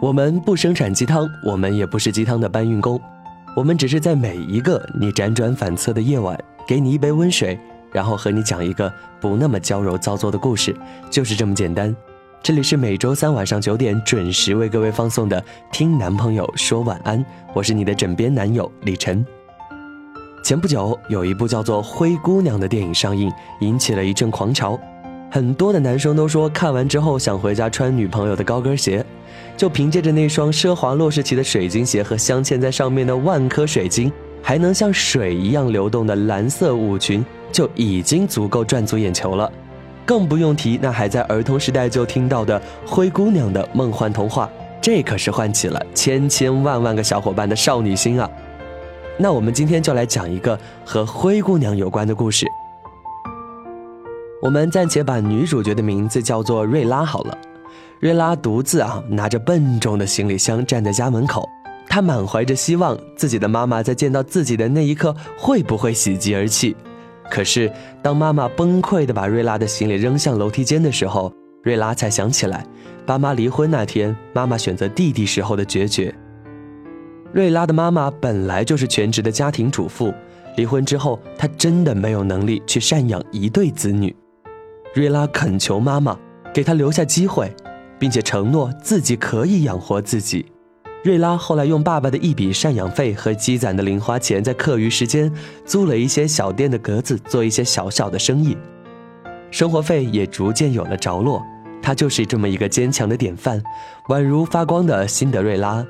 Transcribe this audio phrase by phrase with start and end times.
[0.00, 2.98] 我们不生产鸡汤，我们也不是鸡汤的搬运工，
[3.54, 7.58] 我们只是在每一个你辗转反侧的夜晚，给你一杯温水，
[7.92, 8.90] 然后和你讲一个
[9.20, 10.74] 不那么娇柔造作的故事，
[11.10, 11.94] 就是这么简单。
[12.42, 15.38] 这里是每周三晚上九点准时为各位放送的
[15.70, 17.22] 《听男朋友说晚安》，
[17.52, 19.22] 我是你的枕边男友李晨。
[20.42, 23.30] 前不久有一部叫做《灰姑娘》的电影上映，
[23.60, 24.80] 引起了一阵狂潮。
[25.32, 29.04] 很多的男生都说看完之后想回家穿女朋友的高跟鞋，
[29.56, 39.50] 就凭借着那双奢华洛世奇的水晶鞋和镶嵌在上面的万颗水晶，还能像水一样流动的蓝色舞裙，就已经足够赚足眼球了。
[40.04, 44.50] 更不用提那还在儿童时代就听到的灰姑娘的梦幻童话，
[44.82, 48.28] 这可是唤起了千千万万个小伙伴的少女心啊！
[49.16, 52.44] 那我们今天就来讲一个和灰姑娘有关的故事。
[54.42, 57.38] 我们暂且把女主角的名字叫做瑞拉好了。
[57.98, 61.46] 瑞拉独自啊拿着笨重的行李箱站在家门口，
[61.86, 66.74] 她满怀着希望，自己的妈妈在见到自己的那一刻会不会喜极而泣？
[67.30, 67.70] 可是
[68.02, 71.30] 当妈妈崩溃地把瑞拉的行李扔向楼梯间的时候，
[71.62, 72.66] 瑞拉才想起来，
[73.04, 76.14] 爸妈离婚那天，妈妈选择弟弟时候的决绝。
[77.32, 80.12] 瑞拉的妈妈本来就是全职的家庭主妇，
[80.56, 84.16] 离婚之后，她真的没有能力去赡养一对子女。
[84.92, 86.18] 瑞拉恳求妈妈
[86.52, 87.54] 给她留下机会，
[87.98, 90.46] 并且承诺自己可以养活自己。
[91.04, 95.32] 瑞拉后来用爸爸的一笔赡养费和积攒的零花钱，在课余时间
[95.64, 98.56] 租了一些小店的格子，做一些小小的生意，
[99.50, 101.42] 生活费也逐渐有了着落。
[101.80, 103.62] 她就是这么一个坚强的典范，
[104.08, 105.86] 宛如发光的辛德瑞拉。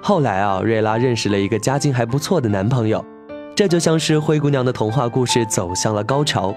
[0.00, 3.04] 后来啊，瑞拉认识了一个家境还不错的男朋友，
[3.54, 6.54] 这就像是灰姑娘的童话故事走向了高潮。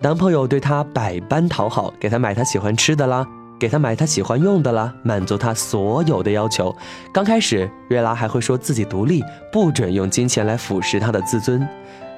[0.00, 3.26] 男朋友对她百般讨好，给她买她喜欢吃的啦，
[3.58, 6.74] 给她买她喜欢用的啦，满足她所有的要求。
[7.12, 11.66] 刚开始，瑞拉还会说自己独立，不准用金钱来腐蚀她的自尊。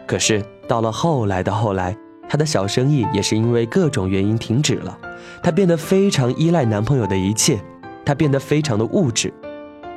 [0.07, 1.97] 可是到了后来的后来，
[2.29, 4.99] 她的小生意也是因为各种原因停止了。
[5.41, 7.61] 她变得非常依赖男朋友的一切，
[8.05, 9.33] 她变得非常的物质。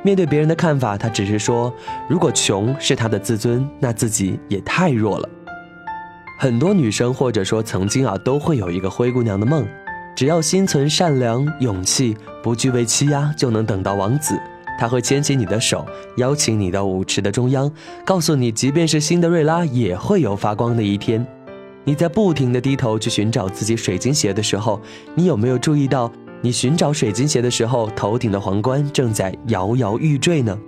[0.04, 1.72] 面对别人的看法，她只是说，
[2.08, 5.28] 如果穷是她的自尊，那自己也太弱了。
[6.42, 9.64] 很多女生或者说曾经啊，都会有一个灰姑娘的梦，
[10.16, 14.36] 只要心存善良、勇气，不惧被欺压，就能等到王子。
[14.76, 15.86] 他会牵起你的手，
[16.16, 17.70] 邀请你到舞池的中央，
[18.04, 21.24] 告诉你，即便是辛德瑞拉也会有发光的一天。
[21.84, 24.80] 你在不停地低头去寻找自己水晶鞋的时候，
[25.14, 26.10] 你有没有注意到，
[26.40, 30.58] 你寻找水晶鞋的时候，头顶的皇冠正在摇摇欲坠呢？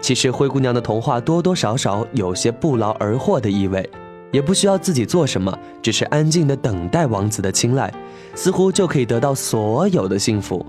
[0.00, 3.86] 其实，灰姑娘的童话多多少少有些不劳而获的意味。
[4.30, 7.92] 也不需要自己做什么，只是安静的等待王子的青睐，
[8.34, 10.64] 似乎就可以得到所有的幸福。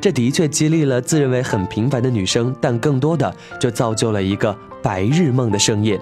[0.00, 5.98] 这的确激励了自认为很平凡的女生，但更多的就造就了一个白日梦的盛宴。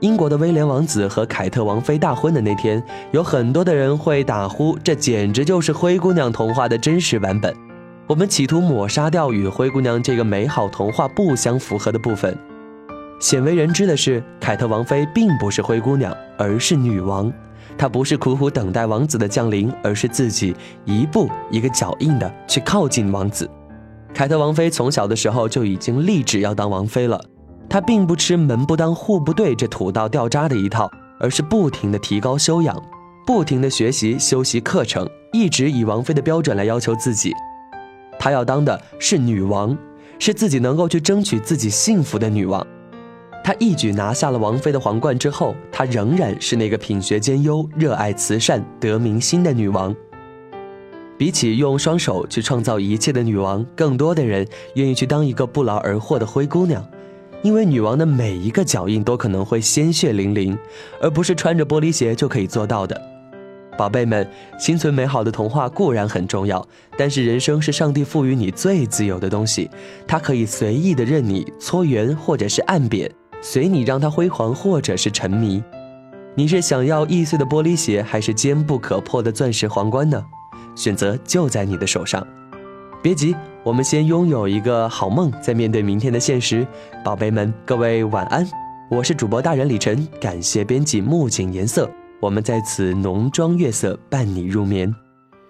[0.00, 7.54] 英国的威廉王子和凯特王妃大婚的那天，有很多的人会打呼，这简直就是灰姑娘童话的真实版本。
[8.06, 12.36] 我们企图抹杀掉与灰姑娘这个美好童话不相符合的部分。
[13.24, 17.32] 鲜为人知的是，凯特王妃并不是灰姑娘，而是女王。
[17.78, 20.54] 她不是苦苦等待王子的降临，而是自己
[20.84, 23.48] 一步一个脚印的去靠近王子。
[24.12, 27.18] 凯特王妃从小的时候就已经立志要当王妃了。
[27.66, 32.76] 她并不吃门不当户不对这土道掉渣的一套，而是不停的提高修养，
[33.26, 37.32] 不停的学习修习课程，一直以王妃的标准来要求自己。
[38.18, 39.74] 她要当的是女王，
[40.18, 42.64] 是自己能够去争取自己幸福的女王。
[43.44, 49.94] 她一举拿下了王妃的皇冠之后，她仍然是那个品学兼优、热爱慈善、得民心的女王。
[51.18, 56.82] 比起用双手去创造一切的女王，更多的人愿意去当一个不劳而获的灰姑娘，
[57.42, 60.58] 因为女王的每一个脚印都可能会鲜血淋淋，
[61.00, 63.00] 而不是穿着玻璃鞋就可以做到的。
[63.76, 64.26] 宝贝们，
[64.58, 66.66] 心存美好的童话固然很重要，
[66.96, 69.70] 但是人生是上帝赋予你最自由的东西，
[70.06, 73.10] 它可以随意的任你搓圆或者是按扁。
[73.46, 75.62] 随你让它辉煌，或者是沉迷。
[76.34, 80.24] 你是想要易碎的玻璃鞋，还是坚不可破的钻石皇冠呢？
[80.74, 82.26] 选择就在你的手上。
[83.02, 86.66] 别急，我们先拥有一个好梦，再面对明天的现实。
[87.04, 88.48] 宝贝们，各位晚安。
[88.90, 91.88] 我是主播大人李晨，感谢编辑木槿颜色，
[92.20, 94.92] 我们在此浓妆月色伴你入眠。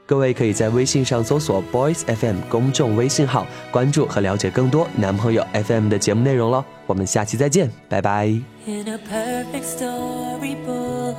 [0.06, 6.62] 各位可以在微信上搜索 “boys FM” 公众微信号，关注和了解更多男朋友 FM 的节目内容喽。
[6.86, 8.26] 我们下期再见，拜拜。
[8.66, 11.14] In a perfect storybook,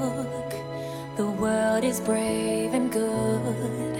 [1.16, 3.96] the world is brave and good.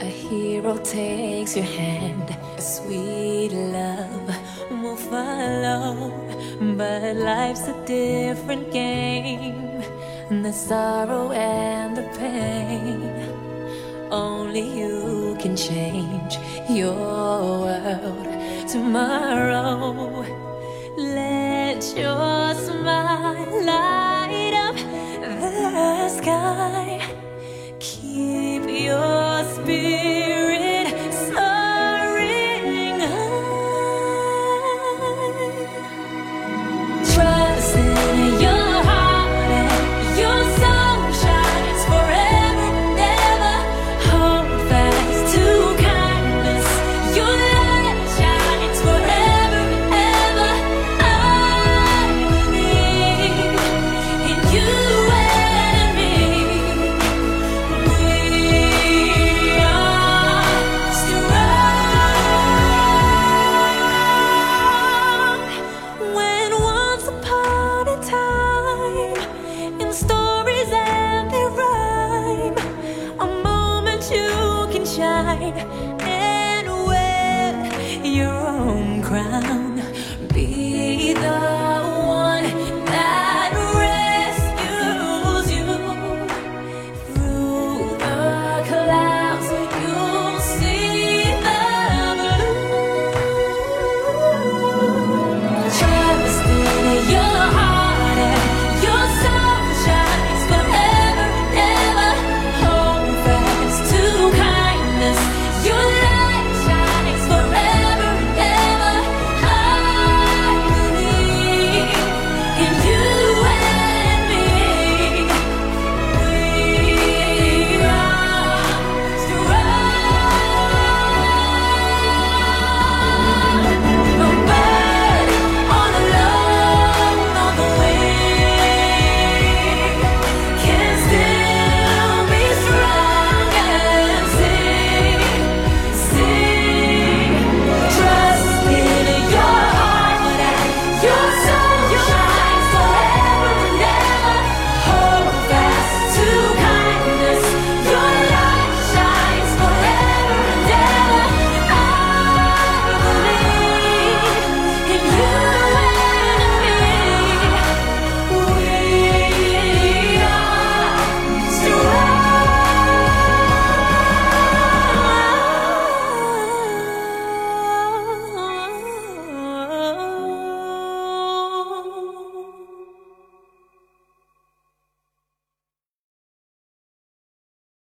[0.00, 4.32] A hero takes your hand, a sweet love
[4.70, 6.12] will follow.
[6.60, 9.82] But life's a different game,
[10.30, 13.41] the sorrow and the pain
[15.68, 16.38] change
[16.68, 18.26] your world
[18.68, 20.24] tomorrow.
[20.96, 24.76] Let your smile light up
[25.22, 27.01] the sky.
[74.84, 75.52] sunshine
[76.00, 79.71] and wear your own crown.